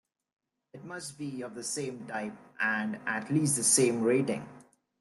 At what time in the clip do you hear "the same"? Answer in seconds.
1.53-2.07, 3.55-4.01